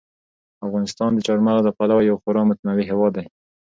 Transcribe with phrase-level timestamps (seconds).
[0.65, 3.25] افغانستان د چار مغز له پلوه یو خورا متنوع هېواد دی.